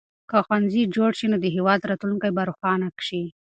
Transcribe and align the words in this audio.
که 0.29 0.37
ښوونځي 0.45 0.81
جوړ 0.95 1.11
شي 1.19 1.27
نو 1.31 1.37
د 1.43 1.45
هېواد 1.55 1.87
راتلونکی 1.89 2.29
به 2.35 2.43
روښانه 2.49 2.87
شي. 3.07 3.21